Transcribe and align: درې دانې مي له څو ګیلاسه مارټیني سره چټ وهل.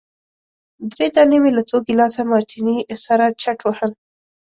درې 0.91 1.07
دانې 1.15 1.37
مي 1.43 1.51
له 1.57 1.63
څو 1.69 1.77
ګیلاسه 1.87 2.21
مارټیني 2.31 2.77
سره 3.05 3.25
چټ 3.41 3.59
وهل. 3.63 3.91